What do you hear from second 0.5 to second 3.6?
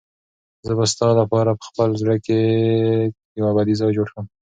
زه به ستا لپاره په خپل زړه کې یو